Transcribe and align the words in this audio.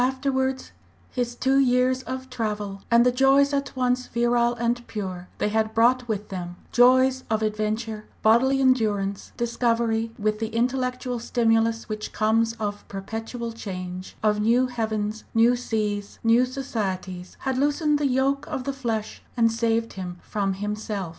Afterwards, 0.03 0.71
his 1.11 1.35
two 1.35 1.59
years 1.59 2.01
of 2.01 2.27
travel, 2.31 2.81
and 2.89 3.05
the 3.05 3.11
joys 3.11 3.53
at 3.53 3.75
once 3.75 4.07
virile 4.07 4.55
and 4.55 4.87
pure 4.87 5.27
they 5.37 5.49
had 5.49 5.75
brought 5.75 6.07
with 6.07 6.29
them, 6.29 6.55
joys 6.71 7.23
of 7.29 7.43
adventure, 7.43 8.05
bodily 8.23 8.61
endurance, 8.61 9.31
discovery, 9.37 10.07
together 10.07 10.23
with 10.23 10.39
the 10.39 10.47
intellectual 10.47 11.19
stimulus 11.19 11.87
which 11.87 12.13
comes 12.13 12.53
of 12.53 12.87
perpetual 12.87 13.51
change, 13.51 14.17
of 14.23 14.41
new 14.41 14.65
heavens, 14.65 15.23
new 15.35 15.55
seas, 15.55 16.17
new 16.23 16.47
societies, 16.47 17.37
had 17.41 17.59
loosened 17.59 17.99
the 17.99 18.07
yoke 18.07 18.47
of 18.47 18.63
the 18.63 18.73
flesh 18.73 19.21
and 19.37 19.51
saved 19.51 19.93
him 19.93 20.17
from 20.23 20.53
himself. 20.55 21.09